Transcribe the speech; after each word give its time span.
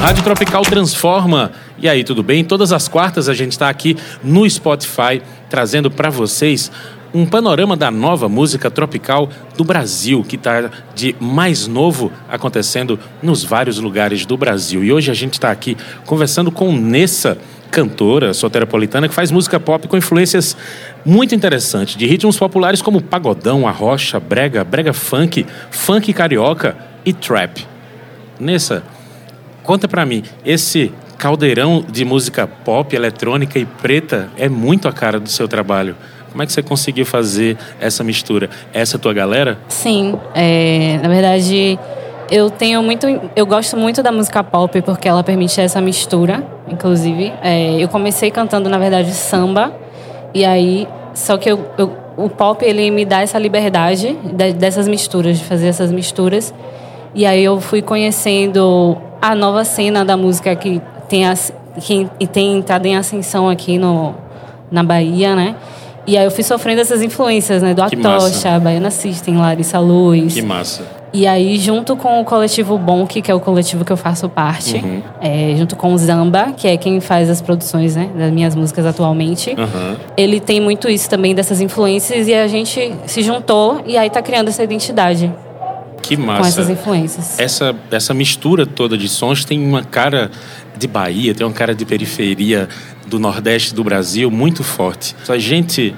Rádio 0.00 0.24
Tropical 0.24 0.62
transforma. 0.62 1.52
E 1.78 1.88
aí, 1.88 2.02
tudo 2.02 2.22
bem? 2.22 2.44
Todas 2.44 2.72
as 2.72 2.88
quartas 2.88 3.28
a 3.28 3.34
gente 3.34 3.52
está 3.52 3.68
aqui 3.68 3.96
no 4.24 4.48
Spotify 4.50 5.22
trazendo 5.48 5.90
para 5.90 6.10
vocês 6.10 6.72
um 7.14 7.26
panorama 7.26 7.76
da 7.76 7.90
nova 7.90 8.28
música 8.28 8.70
tropical 8.70 9.28
do 9.56 9.64
Brasil, 9.64 10.24
que 10.24 10.36
está 10.36 10.70
de 10.94 11.14
mais 11.20 11.66
novo 11.66 12.10
acontecendo 12.28 12.98
nos 13.22 13.44
vários 13.44 13.78
lugares 13.78 14.24
do 14.24 14.36
Brasil. 14.36 14.82
E 14.82 14.92
hoje 14.92 15.10
a 15.10 15.14
gente 15.14 15.34
está 15.34 15.50
aqui 15.50 15.76
conversando 16.06 16.50
com 16.50 16.72
Nessa, 16.72 17.38
cantora 17.72 18.32
soteropolitana 18.32 19.08
que 19.08 19.14
faz 19.14 19.32
música 19.32 19.58
pop 19.58 19.88
com 19.88 19.96
influências 19.96 20.56
muito 21.04 21.34
interessantes, 21.34 21.96
de 21.96 22.06
ritmos 22.06 22.38
populares 22.38 22.80
como 22.80 23.02
pagodão, 23.02 23.66
arrocha, 23.66 24.20
brega, 24.20 24.62
brega 24.62 24.92
funk, 24.92 25.44
funk 25.70 26.12
carioca 26.12 26.76
e 27.04 27.12
trap. 27.12 27.66
Nessa, 28.38 28.84
Conta 29.62 29.86
para 29.86 30.04
mim, 30.04 30.24
esse 30.44 30.92
caldeirão 31.16 31.84
de 31.88 32.04
música 32.04 32.48
pop, 32.48 32.94
eletrônica 32.96 33.58
e 33.58 33.64
preta 33.64 34.28
é 34.36 34.48
muito 34.48 34.88
a 34.88 34.92
cara 34.92 35.20
do 35.20 35.28
seu 35.28 35.46
trabalho. 35.46 35.94
Como 36.30 36.42
é 36.42 36.46
que 36.46 36.52
você 36.52 36.62
conseguiu 36.62 37.06
fazer 37.06 37.56
essa 37.80 38.02
mistura? 38.02 38.50
Essa 38.72 38.96
é 38.96 38.98
a 38.98 39.00
tua 39.00 39.12
galera? 39.12 39.58
Sim, 39.68 40.18
é, 40.34 40.98
na 41.00 41.08
verdade 41.08 41.78
eu 42.28 42.50
tenho 42.50 42.82
muito, 42.82 43.06
eu 43.36 43.46
gosto 43.46 43.76
muito 43.76 44.02
da 44.02 44.10
música 44.10 44.42
pop 44.42 44.80
porque 44.82 45.06
ela 45.06 45.22
permite 45.22 45.60
essa 45.60 45.80
mistura, 45.80 46.42
inclusive. 46.72 47.32
É, 47.42 47.74
eu 47.82 47.88
comecei 47.88 48.30
cantando 48.30 48.68
na 48.68 48.78
verdade 48.78 49.12
samba 49.12 49.72
e 50.34 50.44
aí 50.44 50.88
só 51.14 51.36
que 51.36 51.50
eu, 51.50 51.66
eu, 51.76 51.92
o 52.16 52.28
pop 52.28 52.64
ele 52.64 52.90
me 52.90 53.04
dá 53.04 53.20
essa 53.20 53.38
liberdade 53.38 54.16
dessas 54.56 54.88
misturas, 54.88 55.38
de 55.38 55.44
fazer 55.44 55.68
essas 55.68 55.92
misturas. 55.92 56.52
E 57.14 57.26
aí 57.26 57.44
eu 57.44 57.60
fui 57.60 57.82
conhecendo 57.82 58.96
a 59.20 59.34
nova 59.34 59.64
cena 59.64 60.04
da 60.04 60.16
música 60.16 60.56
que 60.56 60.80
tem, 61.08 61.26
a, 61.26 61.34
que 61.78 62.26
tem 62.26 62.56
entrado 62.56 62.86
em 62.86 62.96
ascensão 62.96 63.48
aqui 63.48 63.76
no, 63.76 64.14
na 64.70 64.82
Bahia, 64.82 65.36
né? 65.36 65.54
E 66.06 66.16
aí 66.16 66.24
eu 66.24 66.30
fui 66.30 66.42
sofrendo 66.42 66.80
essas 66.80 67.02
influências, 67.02 67.62
né? 67.62 67.74
Do 67.74 67.82
Atocha, 67.82 68.58
Baiana 68.58 68.90
System, 68.90 69.36
Larissa 69.36 69.78
Luz. 69.78 70.34
Que 70.34 70.42
massa. 70.42 71.01
E 71.12 71.26
aí, 71.26 71.58
junto 71.58 71.94
com 71.94 72.20
o 72.20 72.24
coletivo 72.24 72.78
Bonk, 72.78 73.20
que 73.20 73.30
é 73.30 73.34
o 73.34 73.40
coletivo 73.40 73.84
que 73.84 73.92
eu 73.92 73.96
faço 73.98 74.28
parte, 74.30 74.76
uhum. 74.76 75.02
é, 75.20 75.54
junto 75.58 75.76
com 75.76 75.92
o 75.92 75.98
Zamba, 75.98 76.52
que 76.56 76.66
é 76.66 76.76
quem 76.78 77.00
faz 77.00 77.28
as 77.28 77.42
produções 77.42 77.94
né, 77.94 78.08
das 78.16 78.32
minhas 78.32 78.54
músicas 78.54 78.86
atualmente, 78.86 79.50
uhum. 79.50 79.96
ele 80.16 80.40
tem 80.40 80.58
muito 80.58 80.88
isso 80.88 81.10
também, 81.10 81.34
dessas 81.34 81.60
influências, 81.60 82.28
e 82.28 82.34
a 82.34 82.48
gente 82.48 82.94
se 83.06 83.22
juntou 83.22 83.82
e 83.86 83.98
aí 83.98 84.08
tá 84.08 84.22
criando 84.22 84.48
essa 84.48 84.64
identidade. 84.64 85.30
Que 86.00 86.16
massa. 86.16 86.40
Com 86.40 86.46
essas 86.46 86.70
influências. 86.70 87.38
Essa, 87.38 87.76
essa 87.90 88.14
mistura 88.14 88.66
toda 88.66 88.96
de 88.96 89.08
sons 89.08 89.44
tem 89.44 89.64
uma 89.64 89.84
cara 89.84 90.30
de 90.76 90.88
Bahia, 90.88 91.34
tem 91.34 91.46
uma 91.46 91.52
cara 91.52 91.74
de 91.74 91.84
periferia 91.84 92.68
do 93.06 93.18
Nordeste 93.18 93.74
do 93.74 93.84
Brasil 93.84 94.30
muito 94.30 94.64
forte. 94.64 95.14
A 95.28 95.38
gente 95.38 95.94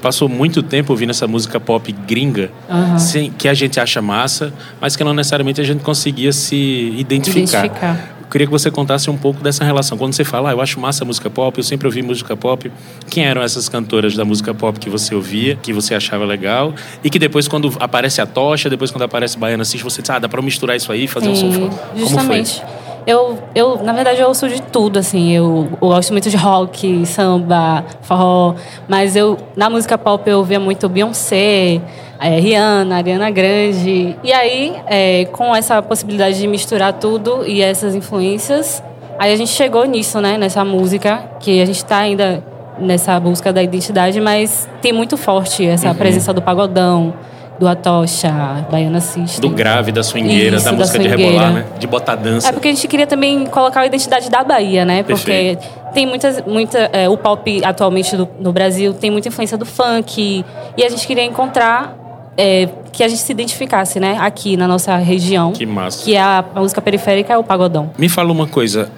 passou 0.00 0.28
muito 0.28 0.62
tempo 0.62 0.92
ouvindo 0.92 1.10
essa 1.10 1.26
música 1.26 1.58
pop 1.60 1.90
gringa, 2.06 2.50
uhum. 2.68 2.98
sem, 2.98 3.30
que 3.30 3.48
a 3.48 3.54
gente 3.54 3.78
acha 3.80 4.00
massa, 4.00 4.52
mas 4.80 4.96
que 4.96 5.04
não 5.04 5.14
necessariamente 5.14 5.60
a 5.60 5.64
gente 5.64 5.82
conseguia 5.82 6.32
se 6.32 6.56
identificar. 6.96 7.66
identificar. 7.66 8.18
Eu 8.20 8.30
queria 8.30 8.46
que 8.46 8.50
você 8.50 8.70
contasse 8.70 9.08
um 9.08 9.16
pouco 9.16 9.42
dessa 9.42 9.64
relação. 9.64 9.96
Quando 9.96 10.12
você 10.12 10.22
fala, 10.22 10.50
ah, 10.50 10.52
eu 10.52 10.60
acho 10.60 10.78
massa 10.78 11.02
a 11.02 11.06
música 11.06 11.30
pop, 11.30 11.56
eu 11.56 11.64
sempre 11.64 11.86
ouvi 11.86 12.02
música 12.02 12.36
pop. 12.36 12.70
Quem 13.08 13.24
eram 13.24 13.42
essas 13.42 13.70
cantoras 13.70 14.14
da 14.14 14.22
música 14.22 14.52
pop 14.52 14.78
que 14.78 14.90
você 14.90 15.14
ouvia, 15.14 15.56
que 15.56 15.72
você 15.72 15.94
achava 15.94 16.26
legal? 16.26 16.74
E 17.02 17.08
que 17.08 17.18
depois, 17.18 17.48
quando 17.48 17.74
aparece 17.80 18.20
a 18.20 18.26
tocha, 18.26 18.68
depois, 18.68 18.90
quando 18.90 19.04
aparece 19.04 19.38
Baiana 19.38 19.62
Assiste, 19.62 19.82
você 19.82 20.02
diz, 20.02 20.10
ah, 20.10 20.18
dá 20.18 20.28
pra 20.28 20.42
misturar 20.42 20.76
isso 20.76 20.92
aí 20.92 21.04
e 21.04 21.08
fazer 21.08 21.34
Sim, 21.34 21.48
um 21.48 21.52
som. 21.52 21.70
Como 21.70 21.98
justamente. 22.00 22.60
foi? 22.60 22.77
Eu, 23.08 23.38
eu, 23.54 23.82
na 23.82 23.94
verdade, 23.94 24.20
eu 24.20 24.28
ouço 24.28 24.46
de 24.50 24.60
tudo, 24.60 24.98
assim. 24.98 25.32
Eu, 25.32 25.66
eu, 25.80 25.88
gosto 25.88 26.12
muito 26.12 26.28
de 26.28 26.36
rock, 26.36 27.06
samba, 27.06 27.82
forró. 28.02 28.54
Mas 28.86 29.16
eu, 29.16 29.38
na 29.56 29.70
música 29.70 29.96
pop, 29.96 30.28
eu 30.28 30.36
ouvia 30.36 30.60
muito 30.60 30.86
Beyoncé, 30.90 31.80
é, 32.20 32.38
Rihanna, 32.38 32.96
Ariana 32.96 33.30
Grande. 33.30 34.14
E 34.22 34.30
aí, 34.30 34.76
é, 34.86 35.24
com 35.32 35.56
essa 35.56 35.80
possibilidade 35.80 36.38
de 36.38 36.46
misturar 36.46 36.92
tudo 36.92 37.46
e 37.46 37.62
essas 37.62 37.94
influências, 37.94 38.82
aí 39.18 39.32
a 39.32 39.36
gente 39.36 39.52
chegou 39.52 39.86
nisso, 39.86 40.20
né? 40.20 40.36
Nessa 40.36 40.62
música, 40.62 41.30
que 41.40 41.62
a 41.62 41.64
gente 41.64 41.76
está 41.76 42.00
ainda 42.00 42.44
nessa 42.78 43.18
busca 43.18 43.50
da 43.50 43.62
identidade, 43.62 44.20
mas 44.20 44.68
tem 44.82 44.92
muito 44.92 45.16
forte 45.16 45.66
essa 45.66 45.88
uhum. 45.88 45.94
presença 45.94 46.30
do 46.34 46.42
pagodão, 46.42 47.14
do 47.58 47.66
Atocha, 47.66 48.66
Baiana 48.70 49.00
System. 49.00 49.40
Do 49.40 49.54
grave, 49.54 49.90
da 49.90 50.02
swingueira, 50.02 50.56
Isso, 50.56 50.64
da 50.64 50.72
música 50.72 50.98
da 50.98 51.04
de 51.04 51.10
rebolar, 51.10 51.52
né? 51.52 51.66
De 51.78 51.86
botar 51.86 52.14
dança. 52.14 52.48
É 52.48 52.52
porque 52.52 52.68
a 52.68 52.70
gente 52.72 52.86
queria 52.86 53.06
também 53.06 53.46
colocar 53.46 53.80
a 53.80 53.86
identidade 53.86 54.30
da 54.30 54.44
Bahia, 54.44 54.84
né? 54.84 55.02
Porque 55.02 55.24
Perfeito. 55.24 55.68
tem 55.92 56.06
muitas, 56.06 56.44
muita, 56.46 56.78
é, 56.92 57.08
o 57.08 57.16
pop 57.16 57.64
atualmente 57.64 58.16
do, 58.16 58.28
no 58.38 58.52
Brasil 58.52 58.94
tem 58.94 59.10
muita 59.10 59.28
influência 59.28 59.58
do 59.58 59.66
funk 59.66 60.44
e 60.76 60.84
a 60.84 60.88
gente 60.88 61.06
queria 61.06 61.24
encontrar 61.24 61.96
é, 62.36 62.68
que 62.92 63.02
a 63.02 63.08
gente 63.08 63.20
se 63.20 63.32
identificasse, 63.32 63.98
né? 63.98 64.16
Aqui 64.20 64.56
na 64.56 64.68
nossa 64.68 64.96
região. 64.96 65.52
Que 65.52 65.66
massa. 65.66 66.04
Que 66.04 66.14
é 66.14 66.20
a, 66.20 66.44
a 66.54 66.60
música 66.60 66.80
periférica 66.80 67.32
é 67.32 67.38
o 67.38 67.42
pagodão. 67.42 67.90
Me 67.98 68.08
fala 68.08 68.30
uma 68.30 68.46
coisa. 68.46 68.88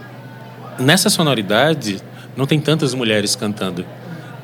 Nessa 0.78 1.08
sonoridade, 1.08 1.98
não 2.36 2.46
tem 2.46 2.60
tantas 2.60 2.94
mulheres 2.94 3.34
cantando, 3.34 3.84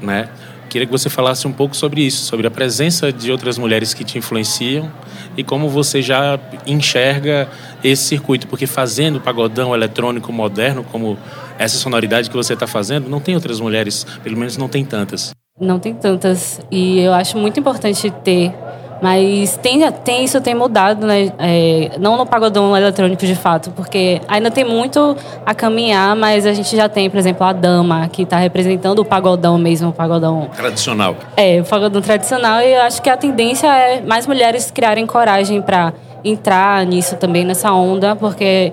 né? 0.00 0.28
Queria 0.76 0.86
que 0.86 0.92
você 0.92 1.08
falasse 1.08 1.48
um 1.48 1.52
pouco 1.52 1.74
sobre 1.74 2.02
isso, 2.02 2.26
sobre 2.26 2.46
a 2.46 2.50
presença 2.50 3.10
de 3.10 3.32
outras 3.32 3.56
mulheres 3.56 3.94
que 3.94 4.04
te 4.04 4.18
influenciam 4.18 4.92
e 5.34 5.42
como 5.42 5.70
você 5.70 6.02
já 6.02 6.38
enxerga 6.66 7.48
esse 7.82 8.02
circuito, 8.02 8.46
porque 8.46 8.66
fazendo 8.66 9.18
pagodão 9.18 9.74
eletrônico 9.74 10.30
moderno, 10.30 10.84
como 10.84 11.16
essa 11.58 11.78
sonoridade 11.78 12.28
que 12.28 12.36
você 12.36 12.52
está 12.52 12.66
fazendo, 12.66 13.08
não 13.08 13.20
tem 13.20 13.34
outras 13.34 13.58
mulheres, 13.58 14.06
pelo 14.22 14.36
menos 14.36 14.58
não 14.58 14.68
tem 14.68 14.84
tantas. 14.84 15.30
Não 15.58 15.78
tem 15.78 15.94
tantas. 15.94 16.60
E 16.70 16.98
eu 17.00 17.14
acho 17.14 17.38
muito 17.38 17.58
importante 17.58 18.10
ter 18.22 18.52
mas 19.00 19.56
tem, 19.58 19.90
tem 19.92 20.24
isso 20.24 20.40
tem 20.40 20.54
mudado, 20.54 21.06
né? 21.06 21.32
É, 21.38 21.90
não 21.98 22.16
no 22.16 22.26
pagodão 22.26 22.76
eletrônico 22.76 23.24
de 23.26 23.34
fato, 23.34 23.70
porque 23.70 24.20
ainda 24.26 24.50
tem 24.50 24.64
muito 24.64 25.16
a 25.44 25.54
caminhar, 25.54 26.16
mas 26.16 26.46
a 26.46 26.52
gente 26.52 26.74
já 26.74 26.88
tem, 26.88 27.10
por 27.10 27.18
exemplo, 27.18 27.46
a 27.46 27.52
dama, 27.52 28.08
que 28.08 28.22
está 28.22 28.38
representando 28.38 29.00
o 29.00 29.04
pagodão 29.04 29.58
mesmo, 29.58 29.90
o 29.90 29.92
pagodão. 29.92 30.48
Tradicional. 30.56 31.16
É, 31.36 31.60
o 31.60 31.64
pagodão 31.64 32.00
tradicional, 32.00 32.60
e 32.60 32.72
eu 32.72 32.82
acho 32.82 33.02
que 33.02 33.10
a 33.10 33.16
tendência 33.16 33.66
é 33.66 34.00
mais 34.00 34.26
mulheres 34.26 34.70
criarem 34.70 35.06
coragem 35.06 35.60
para 35.60 35.92
entrar 36.24 36.84
nisso 36.84 37.16
também, 37.16 37.44
nessa 37.44 37.72
onda, 37.72 38.16
porque 38.16 38.72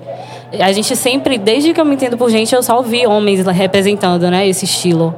a 0.58 0.72
gente 0.72 0.96
sempre, 0.96 1.38
desde 1.38 1.72
que 1.72 1.80
eu 1.80 1.84
me 1.84 1.94
entendo 1.94 2.16
por 2.16 2.30
gente, 2.30 2.54
eu 2.54 2.62
só 2.62 2.76
ouvi 2.76 3.06
homens 3.06 3.46
representando, 3.46 4.30
né, 4.30 4.46
esse 4.46 4.64
estilo. 4.64 5.14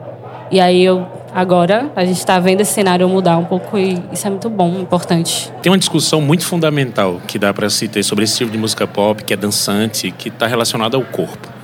E 0.50 0.60
aí 0.60 0.84
eu 0.84 1.06
Agora 1.36 1.92
a 1.94 2.02
gente 2.02 2.16
está 2.16 2.40
vendo 2.40 2.62
esse 2.62 2.72
cenário 2.72 3.06
mudar 3.06 3.36
um 3.36 3.44
pouco 3.44 3.76
e 3.76 4.02
isso 4.10 4.26
é 4.26 4.30
muito 4.30 4.48
bom, 4.48 4.80
importante. 4.80 5.52
Tem 5.60 5.70
uma 5.70 5.76
discussão 5.76 6.18
muito 6.18 6.46
fundamental 6.46 7.20
que 7.26 7.38
dá 7.38 7.52
para 7.52 7.68
se 7.68 7.86
ter 7.88 8.02
sobre 8.02 8.24
esse 8.24 8.38
tipo 8.38 8.50
de 8.50 8.56
música 8.56 8.86
pop 8.86 9.22
que 9.22 9.34
é 9.34 9.36
dançante, 9.36 10.10
que 10.10 10.30
está 10.30 10.46
relacionada 10.46 10.96
ao 10.96 11.02
corpo 11.04 11.54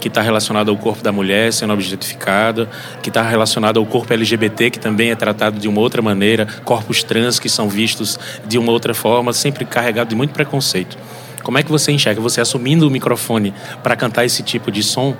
que 0.00 0.08
está 0.08 0.20
relacionado 0.20 0.68
ao 0.68 0.76
corpo 0.76 1.00
da 1.00 1.12
mulher 1.12 1.52
sendo 1.52 1.72
objetificada, 1.72 2.68
que 3.00 3.08
está 3.08 3.22
relacionado 3.22 3.78
ao 3.78 3.86
corpo 3.86 4.12
LGBT, 4.12 4.70
que 4.70 4.80
também 4.80 5.12
é 5.12 5.14
tratado 5.14 5.60
de 5.60 5.68
uma 5.68 5.80
outra 5.80 6.02
maneira, 6.02 6.44
corpos 6.64 7.04
trans 7.04 7.38
que 7.38 7.48
são 7.48 7.68
vistos 7.68 8.18
de 8.44 8.58
uma 8.58 8.72
outra 8.72 8.94
forma, 8.94 9.32
sempre 9.32 9.64
carregado 9.64 10.08
de 10.08 10.16
muito 10.16 10.32
preconceito. 10.32 10.98
Como 11.44 11.56
é 11.56 11.62
que 11.62 11.70
você 11.70 11.92
enxerga? 11.92 12.20
Você 12.20 12.40
assumindo 12.40 12.88
o 12.88 12.90
microfone 12.90 13.54
para 13.80 13.94
cantar 13.94 14.24
esse 14.24 14.42
tipo 14.42 14.72
de 14.72 14.82
som, 14.82 15.16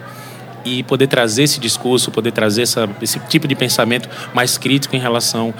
e 0.65 0.83
poder 0.83 1.07
trazer 1.07 1.45
esse 1.45 1.61
discurso, 1.61 2.11
poder 2.11 2.33
trazer 2.33 2.63
essa, 2.63 2.89
esse 3.01 3.19
tipo 3.21 3.47
de 3.49 3.55
pensamento 3.55 4.09
mais 4.35 4.59
crítico 4.59 4.97
em 4.97 4.99
relação 4.99 5.53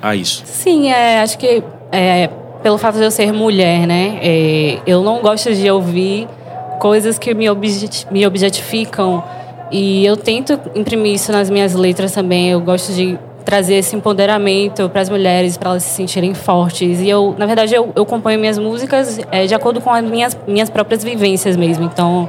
a 0.00 0.14
isso. 0.14 0.42
Sim, 0.46 0.90
é, 0.90 1.20
acho 1.20 1.38
que 1.38 1.62
é, 1.92 2.28
pelo 2.62 2.78
fato 2.78 2.96
de 2.96 3.04
eu 3.04 3.10
ser 3.10 3.32
mulher, 3.32 3.86
né, 3.86 4.18
é, 4.22 4.78
eu 4.86 5.02
não 5.02 5.20
gosto 5.20 5.54
de 5.54 5.70
ouvir 5.70 6.28
coisas 6.78 7.18
que 7.18 7.34
me, 7.34 7.48
objet, 7.50 8.06
me 8.10 8.26
objetificam 8.26 9.22
e 9.70 10.04
eu 10.06 10.16
tento 10.16 10.58
imprimir 10.74 11.14
isso 11.14 11.30
nas 11.32 11.50
minhas 11.50 11.74
letras 11.74 12.12
também. 12.12 12.50
Eu 12.50 12.60
gosto 12.60 12.92
de 12.92 13.18
trazer 13.44 13.76
esse 13.76 13.96
empoderamento 13.96 14.88
para 14.90 15.00
as 15.00 15.08
mulheres, 15.08 15.56
para 15.56 15.70
elas 15.70 15.82
se 15.82 15.90
sentirem 15.90 16.34
fortes. 16.34 17.00
E 17.00 17.08
eu, 17.08 17.34
na 17.38 17.46
verdade, 17.46 17.74
eu, 17.74 17.92
eu 17.94 18.04
componho 18.04 18.38
minhas 18.38 18.58
músicas 18.58 19.18
é, 19.30 19.46
de 19.46 19.54
acordo 19.54 19.80
com 19.80 19.90
as 19.90 20.04
minhas, 20.04 20.36
minhas 20.46 20.70
próprias 20.70 21.02
vivências 21.02 21.56
mesmo. 21.56 21.84
Então, 21.84 22.28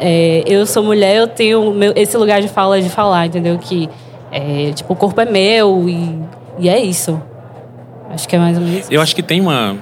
é, 0.00 0.42
eu 0.46 0.64
sou 0.66 0.82
mulher, 0.82 1.16
eu 1.16 1.28
tenho 1.28 1.72
meu, 1.72 1.92
esse 1.94 2.16
lugar 2.16 2.40
de 2.40 2.48
fala 2.48 2.80
de 2.80 2.88
falar, 2.88 3.26
entendeu? 3.26 3.58
Que 3.58 3.88
é, 4.32 4.72
tipo, 4.72 4.92
o 4.92 4.96
corpo 4.96 5.20
é 5.20 5.26
meu 5.26 5.88
e, 5.88 6.18
e 6.58 6.68
é 6.68 6.82
isso. 6.82 7.20
Acho 8.08 8.28
que 8.28 8.34
é 8.34 8.38
mais 8.38 8.56
ou 8.56 8.64
menos 8.64 8.80
isso. 8.80 8.92
Eu 8.92 9.00
acho 9.00 9.14
que 9.14 9.22
tem 9.22 9.40
uma, 9.40 9.76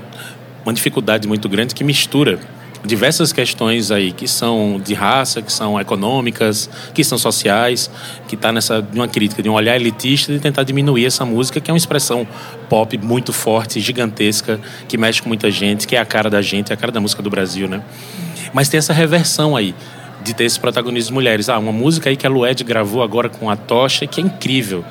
uma 0.64 0.74
dificuldade 0.74 1.28
muito 1.28 1.48
grande 1.48 1.74
que 1.74 1.84
mistura 1.84 2.38
diversas 2.84 3.32
questões 3.32 3.90
aí 3.90 4.12
que 4.12 4.28
são 4.28 4.80
de 4.82 4.94
raça, 4.94 5.42
que 5.42 5.52
são 5.52 5.80
econômicas, 5.80 6.68
que 6.94 7.02
são 7.02 7.18
sociais, 7.18 7.90
que 8.26 8.34
está 8.34 8.52
nessa 8.52 8.82
de 8.82 8.98
uma 8.98 9.08
crítica, 9.08 9.42
de 9.42 9.48
um 9.48 9.54
olhar 9.54 9.76
elitista 9.76 10.32
de 10.32 10.38
tentar 10.38 10.62
diminuir 10.62 11.06
essa 11.06 11.24
música 11.24 11.60
que 11.60 11.70
é 11.70 11.74
uma 11.74 11.78
expressão 11.78 12.26
pop 12.68 12.96
muito 12.98 13.32
forte, 13.32 13.80
gigantesca, 13.80 14.60
que 14.86 14.96
mexe 14.96 15.22
com 15.22 15.28
muita 15.28 15.50
gente, 15.50 15.86
que 15.86 15.96
é 15.96 16.00
a 16.00 16.04
cara 16.04 16.30
da 16.30 16.42
gente, 16.42 16.70
é 16.70 16.74
a 16.74 16.76
cara 16.76 16.92
da 16.92 17.00
música 17.00 17.22
do 17.22 17.30
Brasil, 17.30 17.68
né? 17.68 17.82
Mas 18.52 18.68
tem 18.68 18.78
essa 18.78 18.92
reversão 18.92 19.56
aí 19.56 19.74
de 20.28 20.34
ter 20.34 20.44
esse 20.44 20.60
protagonismo 20.60 21.08
de 21.08 21.14
mulheres. 21.14 21.48
Ah, 21.48 21.58
uma 21.58 21.72
música 21.72 22.10
aí 22.10 22.16
que 22.16 22.26
a 22.26 22.30
Lued 22.30 22.62
gravou 22.62 23.02
agora 23.02 23.28
com 23.28 23.50
a 23.50 23.56
Tocha, 23.56 24.06
que 24.06 24.20
é 24.20 24.24
incrível. 24.24 24.84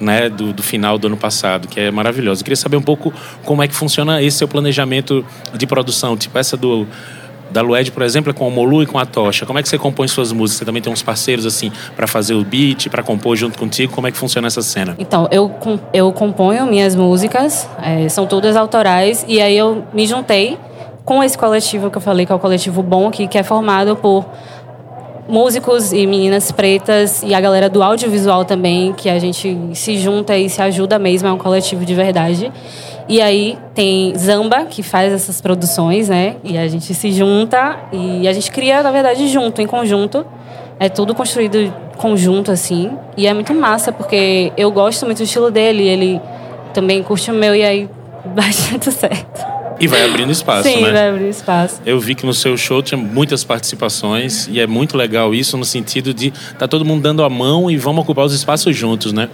Né, 0.00 0.30
do, 0.30 0.50
do, 0.50 0.62
final 0.62 0.96
do 0.96 1.08
ano 1.08 1.16
passado, 1.18 1.68
que 1.68 1.78
é 1.78 1.90
maravilhoso. 1.90 2.40
Eu 2.40 2.44
queria 2.44 2.56
saber 2.56 2.78
um 2.78 2.82
pouco 2.82 3.12
como 3.44 3.62
é 3.62 3.68
que 3.68 3.74
funciona 3.74 4.22
esse 4.22 4.38
seu 4.38 4.48
planejamento 4.48 5.22
de 5.52 5.66
produção, 5.66 6.16
tipo 6.16 6.38
essa 6.38 6.56
do 6.56 6.86
da 7.50 7.60
Lued, 7.60 7.92
por 7.92 8.02
exemplo, 8.02 8.30
é 8.30 8.32
com 8.32 8.48
o 8.48 8.50
Molu 8.50 8.82
e 8.82 8.86
com 8.86 8.98
a 8.98 9.04
Tocha. 9.04 9.44
Como 9.44 9.58
é 9.58 9.62
que 9.62 9.68
você 9.68 9.76
compõe 9.76 10.08
suas 10.08 10.32
músicas? 10.32 10.60
Você 10.60 10.64
também 10.64 10.80
tem 10.80 10.90
uns 10.90 11.02
parceiros 11.02 11.44
assim 11.44 11.70
para 11.94 12.06
fazer 12.06 12.32
o 12.32 12.42
beat, 12.42 12.88
para 12.88 13.02
compor 13.02 13.36
junto 13.36 13.58
contigo? 13.58 13.92
Como 13.92 14.06
é 14.06 14.10
que 14.10 14.16
funciona 14.16 14.46
essa 14.46 14.62
cena? 14.62 14.94
Então, 14.98 15.28
eu, 15.30 15.52
eu 15.92 16.10
componho 16.12 16.64
minhas 16.66 16.96
músicas, 16.96 17.68
é, 17.82 18.08
são 18.08 18.26
todas 18.26 18.56
autorais, 18.56 19.24
e 19.28 19.38
aí 19.40 19.54
eu 19.54 19.84
me 19.92 20.06
juntei 20.06 20.56
com 21.04 21.22
esse 21.24 21.36
coletivo 21.36 21.90
que 21.90 21.98
eu 21.98 22.00
falei, 22.00 22.24
que 22.24 22.32
é 22.32 22.34
o 22.34 22.38
coletivo 22.38 22.82
Bom 22.82 23.08
aqui, 23.08 23.26
que 23.26 23.36
é 23.36 23.42
formado 23.42 23.96
por 23.96 24.24
músicos 25.30 25.92
e 25.92 26.06
meninas 26.06 26.50
pretas 26.50 27.22
e 27.22 27.32
a 27.34 27.40
galera 27.40 27.68
do 27.68 27.82
audiovisual 27.82 28.44
também, 28.44 28.92
que 28.92 29.08
a 29.08 29.18
gente 29.18 29.56
se 29.74 29.96
junta 29.96 30.36
e 30.36 30.50
se 30.50 30.60
ajuda 30.60 30.98
mesmo, 30.98 31.28
é 31.28 31.32
um 31.32 31.38
coletivo 31.38 31.84
de 31.84 31.94
verdade. 31.94 32.52
E 33.08 33.20
aí 33.20 33.58
tem 33.74 34.12
Zamba, 34.16 34.66
que 34.66 34.82
faz 34.82 35.12
essas 35.12 35.40
produções, 35.40 36.08
né? 36.08 36.36
E 36.44 36.58
a 36.58 36.68
gente 36.68 36.92
se 36.92 37.12
junta 37.12 37.78
e 37.92 38.28
a 38.28 38.32
gente 38.32 38.50
cria, 38.50 38.82
na 38.82 38.90
verdade, 38.90 39.26
junto, 39.28 39.60
em 39.60 39.66
conjunto. 39.66 40.24
É 40.78 40.88
tudo 40.88 41.14
construído 41.14 41.72
conjunto, 41.96 42.50
assim. 42.50 42.90
E 43.16 43.26
é 43.26 43.34
muito 43.34 43.54
massa, 43.54 43.92
porque 43.92 44.52
eu 44.56 44.70
gosto 44.70 45.06
muito 45.06 45.18
do 45.18 45.24
estilo 45.24 45.50
dele, 45.50 45.86
ele 45.86 46.20
também 46.72 47.02
curte 47.02 47.30
o 47.30 47.34
meu, 47.34 47.54
e 47.54 47.62
aí 47.62 47.88
bastante 48.34 48.90
certo. 48.92 49.49
E 49.80 49.86
vai 49.86 50.04
abrindo 50.04 50.30
espaço, 50.30 50.68
Sim, 50.68 50.82
né? 50.82 50.88
Sim, 50.88 50.92
vai 50.92 51.08
abrindo 51.08 51.30
espaço. 51.30 51.80
Eu 51.86 51.98
vi 51.98 52.14
que 52.14 52.26
no 52.26 52.34
seu 52.34 52.54
show 52.56 52.82
tinha 52.82 52.98
muitas 52.98 53.42
participações 53.42 54.46
e 54.46 54.60
é 54.60 54.66
muito 54.66 54.94
legal 54.94 55.34
isso 55.34 55.56
no 55.56 55.64
sentido 55.64 56.12
de 56.12 56.30
tá 56.58 56.68
todo 56.68 56.84
mundo 56.84 57.02
dando 57.02 57.24
a 57.24 57.30
mão 57.30 57.70
e 57.70 57.78
vamos 57.78 58.02
ocupar 58.02 58.26
os 58.26 58.34
espaços 58.34 58.76
juntos, 58.76 59.12
né? 59.12 59.30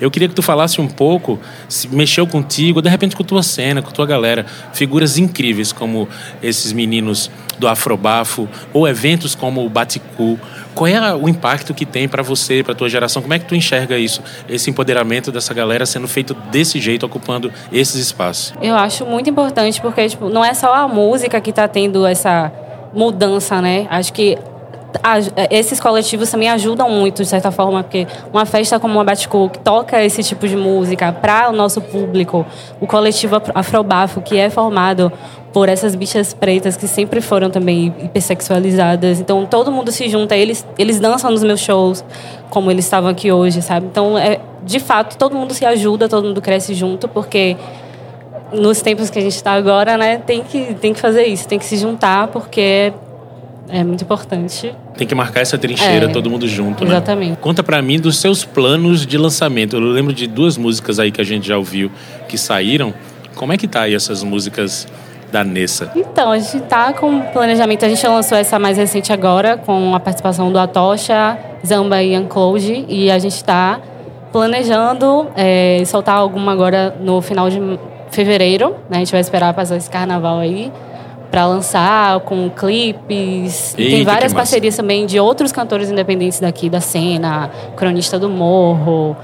Eu 0.00 0.10
queria 0.12 0.28
que 0.28 0.34
tu 0.34 0.42
falasse 0.42 0.80
um 0.80 0.86
pouco, 0.86 1.40
se 1.68 1.88
mexeu 1.88 2.24
contigo, 2.26 2.80
de 2.80 2.88
repente 2.88 3.16
com 3.16 3.24
tua 3.24 3.42
cena, 3.42 3.82
com 3.82 3.90
tua 3.90 4.06
galera, 4.06 4.46
figuras 4.72 5.18
incríveis 5.18 5.72
como 5.72 6.08
esses 6.40 6.72
meninos 6.72 7.28
do 7.58 7.66
Afrobafo 7.66 8.48
ou 8.72 8.86
eventos 8.86 9.34
como 9.34 9.66
o 9.66 9.68
Baticu. 9.68 10.38
Qual 10.78 10.86
é 10.86 11.12
o 11.12 11.28
impacto 11.28 11.74
que 11.74 11.84
tem 11.84 12.08
para 12.08 12.22
você, 12.22 12.62
para 12.62 12.72
tua 12.72 12.88
geração? 12.88 13.20
Como 13.20 13.34
é 13.34 13.38
que 13.40 13.46
tu 13.46 13.56
enxerga 13.56 13.98
isso, 13.98 14.22
esse 14.48 14.70
empoderamento 14.70 15.32
dessa 15.32 15.52
galera 15.52 15.84
sendo 15.84 16.06
feito 16.06 16.34
desse 16.52 16.78
jeito, 16.78 17.04
ocupando 17.04 17.52
esses 17.72 17.96
espaços? 17.96 18.54
Eu 18.62 18.76
acho 18.76 19.04
muito 19.04 19.28
importante 19.28 19.80
porque 19.80 20.08
tipo, 20.08 20.28
não 20.28 20.44
é 20.44 20.54
só 20.54 20.72
a 20.72 20.86
música 20.86 21.40
que 21.40 21.50
está 21.50 21.66
tendo 21.66 22.06
essa 22.06 22.52
mudança, 22.94 23.60
né? 23.60 23.88
Acho 23.90 24.12
que 24.12 24.38
esses 25.50 25.78
coletivos 25.78 26.30
também 26.30 26.48
ajudam 26.48 26.90
muito, 26.90 27.22
de 27.22 27.28
certa 27.28 27.50
forma, 27.50 27.82
porque 27.82 28.06
uma 28.32 28.46
festa 28.46 28.80
como 28.80 28.98
a 28.98 29.04
Batco, 29.04 29.50
que 29.50 29.58
toca 29.58 30.02
esse 30.02 30.22
tipo 30.22 30.48
de 30.48 30.56
música 30.56 31.12
para 31.12 31.50
o 31.50 31.52
nosso 31.52 31.80
público, 31.80 32.44
o 32.80 32.86
coletivo 32.86 33.40
Afrobafo, 33.54 34.22
que 34.22 34.38
é 34.38 34.48
formado 34.48 35.12
por 35.52 35.68
essas 35.68 35.94
bichas 35.94 36.32
pretas 36.32 36.76
que 36.76 36.86
sempre 36.86 37.20
foram 37.20 37.50
também 37.50 37.94
hipersexualizadas. 38.02 39.20
Então, 39.20 39.44
todo 39.46 39.70
mundo 39.70 39.90
se 39.92 40.08
junta, 40.08 40.36
eles, 40.36 40.66
eles 40.78 40.98
dançam 41.00 41.30
nos 41.30 41.42
meus 41.42 41.60
shows, 41.60 42.04
como 42.50 42.70
eles 42.70 42.84
estavam 42.84 43.10
aqui 43.10 43.30
hoje, 43.30 43.60
sabe? 43.60 43.86
Então, 43.86 44.16
é, 44.16 44.40
de 44.62 44.80
fato, 44.80 45.16
todo 45.16 45.34
mundo 45.34 45.52
se 45.52 45.64
ajuda, 45.64 46.08
todo 46.08 46.26
mundo 46.26 46.40
cresce 46.40 46.74
junto, 46.74 47.08
porque 47.08 47.56
nos 48.52 48.80
tempos 48.80 49.10
que 49.10 49.18
a 49.18 49.22
gente 49.22 49.36
está 49.36 49.52
agora, 49.52 49.98
né, 49.98 50.18
tem 50.18 50.42
que, 50.42 50.74
tem 50.74 50.94
que 50.94 51.00
fazer 51.00 51.24
isso, 51.24 51.46
tem 51.46 51.58
que 51.58 51.66
se 51.66 51.76
juntar, 51.76 52.28
porque 52.28 52.92
é 53.68 53.84
muito 53.84 54.02
importante. 54.02 54.74
Tem 54.96 55.06
que 55.06 55.14
marcar 55.14 55.40
essa 55.40 55.58
trincheira 55.58 56.06
é, 56.06 56.08
todo 56.08 56.30
mundo 56.30 56.48
junto, 56.48 56.84
né? 56.84 56.90
Exatamente. 56.90 57.38
Conta 57.38 57.62
para 57.62 57.80
mim 57.82 58.00
dos 58.00 58.16
seus 58.16 58.44
planos 58.44 59.06
de 59.06 59.18
lançamento. 59.18 59.76
Eu 59.76 59.80
lembro 59.80 60.12
de 60.12 60.26
duas 60.26 60.56
músicas 60.56 60.98
aí 60.98 61.10
que 61.12 61.20
a 61.20 61.24
gente 61.24 61.46
já 61.46 61.56
ouviu 61.56 61.90
que 62.28 62.38
saíram. 62.38 62.94
Como 63.34 63.52
é 63.52 63.56
que 63.56 63.68
tá 63.68 63.82
aí 63.82 63.94
essas 63.94 64.22
músicas 64.22 64.88
da 65.30 65.44
Nessa? 65.44 65.92
Então, 65.94 66.32
a 66.32 66.38
gente 66.38 66.60
tá 66.64 66.92
com 66.92 67.20
planejamento. 67.20 67.84
A 67.84 67.88
gente 67.88 68.06
lançou 68.06 68.36
essa 68.38 68.58
mais 68.58 68.78
recente 68.78 69.12
agora, 69.12 69.58
com 69.58 69.94
a 69.94 70.00
participação 70.00 70.50
do 70.50 70.58
Atocha, 70.58 71.38
Zamba 71.64 72.02
e 72.02 72.16
Unclose. 72.16 72.84
E 72.88 73.10
a 73.10 73.18
gente 73.18 73.36
está 73.36 73.80
planejando 74.32 75.28
é, 75.36 75.82
soltar 75.86 76.16
alguma 76.16 76.52
agora 76.52 76.96
no 77.00 77.20
final 77.20 77.50
de 77.50 77.60
fevereiro. 78.10 78.70
Né? 78.88 78.96
A 78.96 78.98
gente 78.98 79.12
vai 79.12 79.20
esperar 79.20 79.52
passar 79.52 79.76
esse 79.76 79.90
carnaval 79.90 80.38
aí 80.38 80.72
para 81.30 81.46
lançar 81.46 82.20
com 82.20 82.48
clipes. 82.50 83.74
Eita, 83.76 83.90
tem 83.96 84.04
várias 84.04 84.32
parcerias 84.32 84.76
também 84.76 85.06
de 85.06 85.20
outros 85.20 85.52
cantores 85.52 85.90
independentes 85.90 86.40
daqui 86.40 86.70
da 86.70 86.80
cena, 86.80 87.50
Cronista 87.76 88.18
do 88.18 88.28
Morro, 88.28 89.16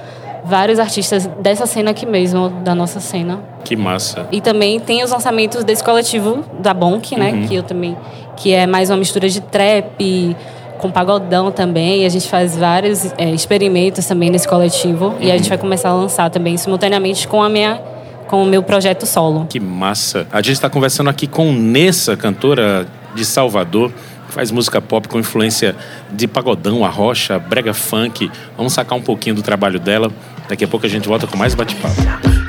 vários 0.45 0.79
artistas 0.79 1.27
dessa 1.41 1.67
cena 1.67 1.91
aqui 1.91 2.05
mesmo, 2.05 2.51
da 2.63 2.75
nossa 2.75 3.01
cena. 3.01 3.41
Que 3.65 3.75
massa. 3.75 4.27
E 4.31 4.41
também 4.41 4.79
tem 4.79 5.03
os 5.03 5.11
lançamentos 5.11 5.65
desse 5.65 5.83
coletivo 5.83 6.45
da 6.59 6.75
Bonk, 6.75 7.17
né, 7.17 7.33
uhum. 7.33 7.47
que 7.49 7.55
eu 7.55 7.63
também 7.63 7.97
que 8.37 8.53
é 8.53 8.67
mais 8.67 8.91
uma 8.91 8.97
mistura 8.97 9.29
de 9.29 9.41
trap 9.41 10.37
com 10.79 10.91
pagodão 10.91 11.51
também. 11.51 12.05
A 12.05 12.09
gente 12.09 12.29
faz 12.29 12.57
vários 12.57 13.13
é, 13.17 13.31
experimentos 13.31 14.07
também 14.07 14.29
nesse 14.29 14.47
coletivo 14.47 15.07
uhum. 15.07 15.17
e 15.21 15.31
a 15.31 15.37
gente 15.37 15.49
vai 15.49 15.59
começar 15.59 15.91
a 15.91 15.95
lançar 15.95 16.31
também 16.31 16.57
simultaneamente 16.57 17.27
com 17.27 17.43
a 17.43 17.49
minha 17.49 17.81
com 18.29 18.43
o 18.43 18.47
meu 18.47 18.63
projeto 18.63 19.07
solo. 19.07 19.47
Que 19.47 19.61
massa! 19.61 20.27
A 20.33 20.41
gente 20.41 20.55
está 20.55 20.71
conversando 20.71 21.11
aqui 21.11 21.27
com 21.27 21.53
Nessa, 21.53 22.17
cantora 22.17 22.87
de 23.15 23.25
Salvador, 23.25 23.93
que 24.27 24.35
faz 24.35 24.51
música 24.51 24.81
pop 24.81 25.09
com 25.09 25.19
influência 25.19 25.75
de 26.11 26.27
pagodão, 26.27 26.85
arrocha, 26.85 27.39
brega 27.39 27.73
funk. 27.73 28.31
Vamos 28.57 28.73
sacar 28.73 28.99
um 28.99 29.03
pouquinho 29.03 29.37
do 29.37 29.43
trabalho 29.43 29.79
dela. 29.79 30.11
Daqui 30.49 30.65
a 30.65 30.69
pouco 30.69 30.87
a 30.87 30.89
gente 30.89 31.09
volta 31.09 31.27
com 31.27 31.37
mais 31.37 31.55
bate-papo. 31.55 32.44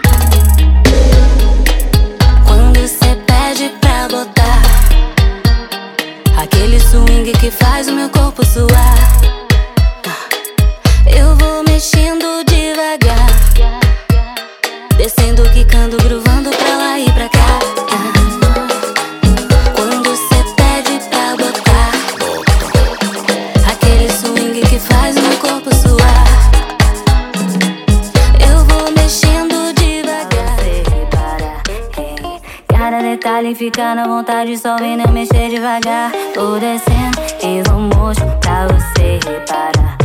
Detalhe 33.46 33.56
fica 33.56 33.94
na 33.94 34.08
vontade, 34.08 34.58
só 34.58 34.76
vendo 34.78 35.02
eu 35.02 35.12
mexer 35.12 35.50
devagar. 35.50 36.12
Tô 36.34 36.58
descendo 36.58 37.20
em 37.44 37.62
motion 37.96 38.28
pra 38.40 38.66
você 38.68 39.20
reparar. 39.24 39.98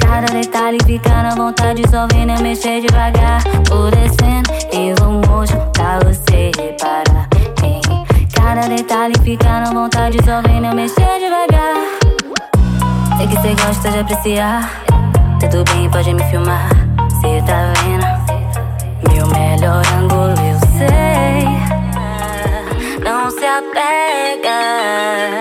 Cada 0.00 0.26
detalhe 0.32 0.78
fica 0.84 1.22
na 1.22 1.34
vontade, 1.36 1.82
só 1.88 2.08
vendo 2.12 2.32
eu 2.32 2.40
mexer 2.40 2.80
devagar. 2.80 3.44
Tô 3.68 3.90
descendo 3.90 4.50
em 4.72 4.92
motion 5.28 5.70
pra 5.72 6.00
você 6.00 6.50
reparar. 6.58 7.28
Cada 8.34 8.68
detalhe 8.68 9.14
fica 9.22 9.60
na 9.60 9.70
vontade, 9.70 10.18
só 10.24 10.42
vendo 10.42 10.66
eu 10.66 10.74
mexer 10.74 11.20
devagar. 11.20 11.76
Sei 13.18 13.28
que 13.28 13.40
cê 13.40 13.54
gosta 13.64 13.90
de 13.90 13.98
apreciar. 14.00 14.82
Tudo 15.38 15.62
bem, 15.72 15.88
pode 15.88 16.12
me 16.12 16.24
filmar. 16.24 16.70
Cê 17.20 17.40
tá 17.46 17.72
vendo? 17.84 19.14
Meu 19.14 19.26
melhor 19.28 19.82
ângulo 19.96 20.30
eu 20.30 20.58
sei. 20.76 21.11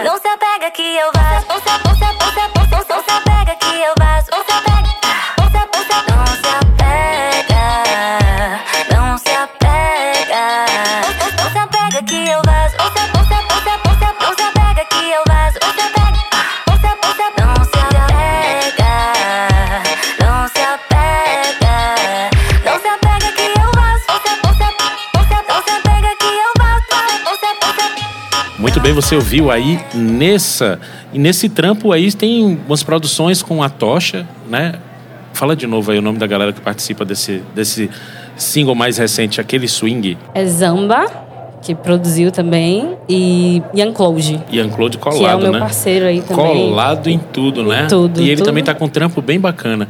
Não 0.04 0.18
se 0.18 0.28
apega. 0.28 0.52
Apega 0.62 0.72
que 0.76 0.96
eu 0.96 1.12
vazo. 1.12 1.48
Não 1.48 1.60
se, 1.60 1.88
não 1.88 1.91
você 29.12 29.16
ouviu 29.16 29.52
aí 29.52 29.78
nessa. 29.94 30.80
E 31.12 31.20
nesse 31.20 31.50
trampo 31.50 31.92
aí 31.92 32.14
tem 32.14 32.58
umas 32.66 32.82
produções 32.82 33.44
com 33.44 33.62
a 33.62 33.68
Tocha, 33.68 34.26
né? 34.50 34.76
Fala 35.34 35.54
de 35.54 35.68
novo 35.68 35.92
aí 35.92 36.00
o 36.00 36.02
nome 36.02 36.18
da 36.18 36.26
galera 36.26 36.54
que 36.54 36.62
participa 36.62 37.04
desse, 37.04 37.44
desse 37.54 37.90
single 38.38 38.74
mais 38.74 38.98
recente, 38.98 39.42
aquele 39.42 39.68
swing. 39.68 40.18
É 40.34 40.46
Zamba, 40.46 41.06
que 41.62 41.76
produziu 41.76 42.32
também, 42.32 42.96
e 43.10 43.62
Ian 43.74 43.92
Claude. 43.92 44.42
Ian 44.50 44.70
Claude 44.70 44.98
colado, 44.98 45.20
que 45.20 45.26
é 45.26 45.36
o 45.36 45.40
meu 45.40 45.52
né? 45.52 45.60
parceiro 45.60 46.06
aí 46.06 46.22
também. 46.22 46.70
Colado 46.70 47.10
em 47.10 47.20
tudo, 47.20 47.64
né? 47.64 47.88
tudo, 47.90 48.22
E 48.22 48.28
ele 48.30 48.38
tudo. 48.38 48.46
também 48.46 48.64
tá 48.64 48.74
com 48.74 48.86
um 48.86 48.90
trampo 48.90 49.22
bem 49.22 49.42
bacana. 49.42 49.90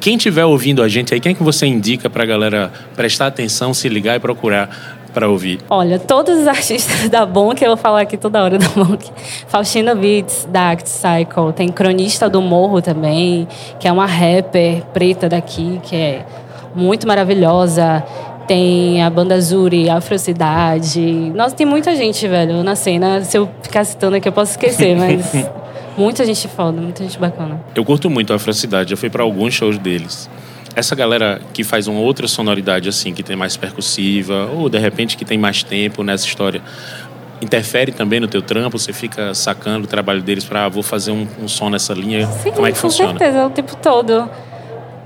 Quem 0.00 0.16
tiver 0.16 0.46
ouvindo 0.46 0.82
a 0.82 0.88
gente 0.88 1.12
aí, 1.12 1.20
quem 1.20 1.32
é 1.32 1.34
que 1.34 1.42
você 1.42 1.66
indica 1.66 2.08
pra 2.08 2.24
galera 2.24 2.72
prestar 2.96 3.26
atenção, 3.26 3.74
se 3.74 3.88
ligar 3.88 4.16
e 4.16 4.18
procurar 4.18 5.01
pra 5.12 5.28
ouvir? 5.28 5.60
Olha, 5.68 5.98
todos 5.98 6.38
os 6.38 6.46
artistas 6.48 7.08
da 7.08 7.24
Bonk, 7.24 7.62
eu 7.62 7.68
vou 7.68 7.76
falar 7.76 8.02
aqui 8.02 8.16
toda 8.16 8.42
hora 8.42 8.58
da 8.58 8.68
Bonk. 8.68 9.10
Faustina 9.46 9.94
Beats, 9.94 10.48
da 10.50 10.70
Act 10.70 10.88
Cycle. 10.88 11.52
Tem 11.54 11.68
Cronista 11.68 12.28
do 12.28 12.40
Morro 12.40 12.80
também, 12.80 13.46
que 13.78 13.86
é 13.86 13.92
uma 13.92 14.06
rapper 14.06 14.82
preta 14.92 15.28
daqui, 15.28 15.80
que 15.82 15.96
é 15.96 16.26
muito 16.74 17.06
maravilhosa. 17.06 18.04
Tem 18.46 19.02
a 19.02 19.08
banda 19.08 19.40
Zuri, 19.40 19.88
Afrocidade. 19.88 21.00
Nossa, 21.34 21.54
tem 21.54 21.66
muita 21.66 21.94
gente, 21.94 22.26
velho, 22.26 22.62
na 22.64 22.74
cena. 22.74 23.22
Se 23.22 23.38
eu 23.38 23.48
ficar 23.62 23.84
citando 23.84 24.16
aqui, 24.16 24.28
eu 24.28 24.32
posso 24.32 24.52
esquecer, 24.52 24.96
mas... 24.96 25.32
muita 25.96 26.24
gente 26.24 26.48
foda, 26.48 26.80
muita 26.80 27.02
gente 27.04 27.18
bacana. 27.18 27.60
Eu 27.74 27.84
curto 27.84 28.10
muito 28.10 28.32
a 28.32 28.36
Afrocidade, 28.36 28.92
eu 28.92 28.96
fui 28.96 29.10
pra 29.10 29.22
alguns 29.22 29.54
shows 29.54 29.78
deles. 29.78 30.28
Essa 30.74 30.94
galera 30.94 31.40
que 31.52 31.62
faz 31.62 31.86
uma 31.86 32.00
outra 32.00 32.26
sonoridade 32.26 32.88
assim, 32.88 33.12
que 33.12 33.22
tem 33.22 33.36
mais 33.36 33.56
percussiva, 33.56 34.46
ou 34.54 34.68
de 34.68 34.78
repente 34.78 35.16
que 35.16 35.24
tem 35.24 35.36
mais 35.36 35.62
tempo 35.62 36.02
nessa 36.02 36.26
história, 36.26 36.62
interfere 37.42 37.92
também 37.92 38.20
no 38.20 38.26
teu 38.28 38.40
trampo? 38.40 38.78
Você 38.78 38.92
fica 38.92 39.34
sacando 39.34 39.84
o 39.84 39.86
trabalho 39.86 40.22
deles 40.22 40.44
pra 40.44 40.64
ah, 40.64 40.68
vou 40.68 40.82
fazer 40.82 41.10
um, 41.10 41.26
um 41.42 41.48
som 41.48 41.68
nessa 41.68 41.92
linha? 41.92 42.26
Sim, 42.26 42.52
Como 42.52 42.66
é 42.66 42.70
que 42.72 42.76
com 42.78 42.82
funciona? 42.88 43.18
certeza, 43.18 43.46
o 43.46 43.50
tempo 43.50 43.76
todo. 43.76 44.30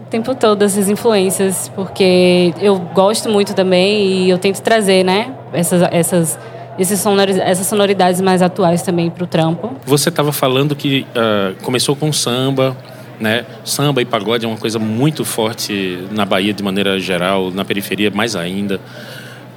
O 0.03 0.09
tempo 0.09 0.35
todo, 0.37 0.63
essas 0.63 0.89
influências, 0.89 1.69
porque 1.75 2.55
eu 2.61 2.79
gosto 2.79 3.29
muito 3.29 3.53
também 3.55 4.07
e 4.27 4.31
eu 4.31 4.39
tento 4.39 4.61
trazer, 4.63 5.05
né, 5.05 5.35
essas, 5.53 5.83
essas, 5.91 6.39
esses 6.79 7.01
sonori- 7.01 7.41
essas 7.41 7.67
sonoridades 7.67 8.21
mais 8.21 8.41
atuais 8.41 8.83
também 8.83 9.11
pro 9.11 9.27
trampo. 9.27 9.73
Você 9.85 10.09
estava 10.11 10.31
falando 10.31 10.77
que 10.77 11.05
ah, 11.17 11.55
começou 11.61 11.97
com 11.97 12.13
samba, 12.13 12.77
né? 13.21 13.45
Samba 13.65 14.03
e 14.03 14.05
pagode 14.05 14.45
é 14.45 14.49
uma 14.49 14.57
coisa 14.57 14.79
muito 14.79 15.25
forte 15.25 15.99
na 16.11 16.25
Bahia 16.25 16.53
de 16.53 16.63
maneira 16.63 16.99
geral, 16.99 17.51
na 17.51 17.65
periferia 17.65 18.11
mais 18.11 18.37
ainda. 18.37 18.81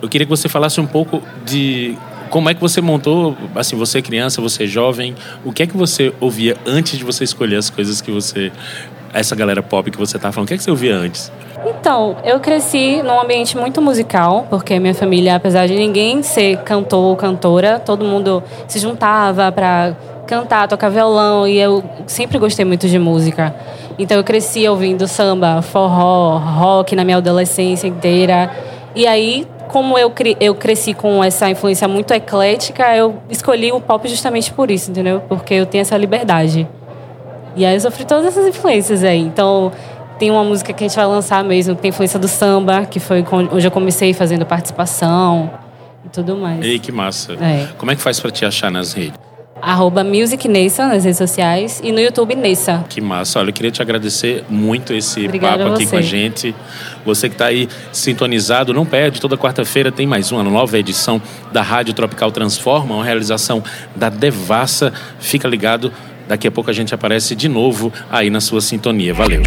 Eu 0.01 0.07
queria 0.07 0.25
que 0.25 0.29
você 0.29 0.47
falasse 0.47 0.79
um 0.79 0.87
pouco 0.87 1.21
de 1.45 1.97
como 2.29 2.49
é 2.49 2.53
que 2.53 2.61
você 2.61 2.79
montou, 2.79 3.35
assim, 3.55 3.75
você 3.75 4.01
criança, 4.01 4.41
você 4.41 4.67
jovem, 4.67 5.15
o 5.43 5.51
que 5.51 5.63
é 5.63 5.67
que 5.67 5.75
você 5.75 6.13
ouvia 6.19 6.55
antes 6.65 6.97
de 6.97 7.03
você 7.03 7.23
escolher 7.23 7.57
as 7.57 7.69
coisas 7.69 8.01
que 8.01 8.11
você 8.11 8.51
essa 9.13 9.35
galera 9.35 9.63
pop 9.63 9.89
que 9.89 9.97
você 9.97 10.19
tá 10.19 10.31
falando, 10.31 10.45
o 10.45 10.47
que 10.49 10.53
é 10.53 10.57
que 10.57 10.63
você 10.63 10.69
ouvia 10.69 10.95
antes? 10.95 11.31
Então, 11.65 12.17
eu 12.23 12.39
cresci 12.39 13.01
num 13.03 13.19
ambiente 13.19 13.57
muito 13.57 13.81
musical, 13.81 14.47
porque 14.49 14.79
minha 14.79 14.93
família, 14.93 15.35
apesar 15.35 15.67
de 15.67 15.75
ninguém 15.75 16.23
ser 16.23 16.57
cantor 16.59 17.03
ou 17.03 17.15
cantora, 17.15 17.79
todo 17.79 18.05
mundo 18.05 18.41
se 18.67 18.79
juntava 18.79 19.51
para 19.51 19.95
cantar, 20.29 20.67
tocar 20.67 20.89
violão, 20.89 21.47
e 21.47 21.57
eu 21.59 21.83
sempre 22.05 22.37
gostei 22.37 22.63
muito 22.63 22.87
de 22.87 22.99
música. 22.99 23.55
Então, 23.97 24.15
eu 24.17 24.23
cresci 24.23 24.67
ouvindo 24.67 25.07
samba, 25.07 25.61
forró, 25.63 26.37
rock 26.37 26.95
na 26.95 27.03
minha 27.03 27.17
adolescência 27.17 27.87
inteira. 27.87 28.51
E 28.95 29.07
aí, 29.07 29.47
como 29.67 29.97
eu, 29.97 30.11
cre- 30.11 30.37
eu 30.39 30.53
cresci 30.53 30.93
com 30.93 31.23
essa 31.23 31.49
influência 31.49 31.87
muito 31.87 32.11
eclética, 32.13 32.95
eu 32.95 33.15
escolhi 33.29 33.71
o 33.71 33.81
pop 33.81 34.07
justamente 34.07 34.53
por 34.53 34.69
isso, 34.69 34.91
entendeu? 34.91 35.21
Porque 35.27 35.53
eu 35.55 35.65
tenho 35.65 35.81
essa 35.81 35.97
liberdade. 35.97 36.67
E 37.55 37.65
aí 37.65 37.73
eu 37.73 37.79
sofri 37.81 38.05
todas 38.05 38.25
essas 38.25 38.47
influências 38.47 39.03
aí. 39.03 39.19
Então, 39.19 39.71
tem 40.19 40.29
uma 40.29 40.43
música 40.43 40.71
que 40.71 40.83
a 40.83 40.87
gente 40.87 40.95
vai 40.95 41.05
lançar 41.07 41.43
mesmo, 41.43 41.75
que 41.75 41.81
tem 41.81 41.89
influência 41.89 42.19
do 42.19 42.27
samba, 42.27 42.85
que 42.85 42.99
foi 42.99 43.25
onde 43.51 43.65
eu 43.65 43.71
comecei 43.71 44.13
fazendo 44.13 44.45
participação 44.45 45.49
e 46.05 46.09
tudo 46.09 46.37
mais. 46.37 46.63
Ei, 46.63 46.77
que 46.79 46.91
massa. 46.91 47.33
É. 47.33 47.67
Como 47.77 47.89
é 47.91 47.95
que 47.95 48.01
faz 48.01 48.19
para 48.19 48.29
te 48.31 48.45
achar 48.45 48.69
nas 48.71 48.93
redes? 48.93 49.17
Arroba 49.61 50.03
Music 50.03 50.47
Nessa 50.47 50.87
nas 50.87 51.03
redes 51.03 51.17
sociais 51.17 51.81
e 51.83 51.91
no 51.91 51.99
YouTube 51.99 52.35
Nessa. 52.35 52.85
Que 52.89 53.01
massa. 53.01 53.39
Olha, 53.39 53.49
eu 53.49 53.53
queria 53.53 53.71
te 53.71 53.81
agradecer 53.81 54.43
muito 54.49 54.93
esse 54.93 55.25
Obrigada 55.25 55.63
papo 55.63 55.75
aqui 55.75 55.85
você. 55.85 55.91
com 55.91 55.97
a 55.97 56.01
gente. 56.01 56.55
Você 57.05 57.29
que 57.29 57.35
está 57.35 57.45
aí 57.47 57.67
sintonizado, 57.91 58.73
não 58.73 58.85
perde. 58.85 59.19
Toda 59.21 59.37
quarta-feira 59.37 59.91
tem 59.91 60.05
mais 60.07 60.31
uma 60.31 60.43
nova 60.43 60.77
edição 60.77 61.21
da 61.51 61.61
Rádio 61.61 61.93
Tropical 61.93 62.31
Transforma, 62.31 62.95
uma 62.95 63.05
realização 63.05 63.63
da 63.95 64.09
Devassa. 64.09 64.93
Fica 65.19 65.47
ligado, 65.47 65.91
daqui 66.27 66.47
a 66.47 66.51
pouco 66.51 66.69
a 66.69 66.73
gente 66.73 66.93
aparece 66.93 67.35
de 67.35 67.47
novo 67.47 67.91
aí 68.11 68.29
na 68.29 68.41
sua 68.41 68.61
sintonia. 68.61 69.13
Valeu. 69.13 69.43